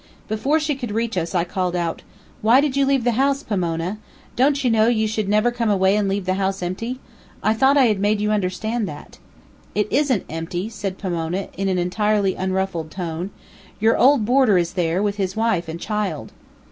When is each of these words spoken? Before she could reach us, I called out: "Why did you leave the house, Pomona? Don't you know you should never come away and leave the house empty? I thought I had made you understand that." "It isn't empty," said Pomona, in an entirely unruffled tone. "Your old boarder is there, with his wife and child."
Before 0.27 0.59
she 0.59 0.73
could 0.73 0.91
reach 0.93 1.15
us, 1.15 1.35
I 1.35 1.43
called 1.43 1.75
out: 1.75 2.01
"Why 2.41 2.59
did 2.59 2.75
you 2.75 2.87
leave 2.87 3.03
the 3.03 3.11
house, 3.21 3.43
Pomona? 3.43 3.99
Don't 4.35 4.63
you 4.63 4.71
know 4.71 4.87
you 4.87 5.05
should 5.07 5.29
never 5.29 5.51
come 5.51 5.69
away 5.69 5.95
and 5.95 6.09
leave 6.09 6.25
the 6.25 6.33
house 6.41 6.63
empty? 6.63 6.99
I 7.43 7.53
thought 7.53 7.77
I 7.77 7.85
had 7.85 7.99
made 7.99 8.19
you 8.19 8.31
understand 8.31 8.87
that." 8.89 9.19
"It 9.75 9.87
isn't 9.91 10.25
empty," 10.27 10.69
said 10.69 10.97
Pomona, 10.97 11.49
in 11.55 11.69
an 11.69 11.77
entirely 11.77 12.33
unruffled 12.33 12.89
tone. 12.89 13.29
"Your 13.79 13.95
old 13.95 14.25
boarder 14.25 14.57
is 14.57 14.73
there, 14.73 15.03
with 15.03 15.17
his 15.17 15.35
wife 15.35 15.69
and 15.69 15.79
child." 15.79 16.31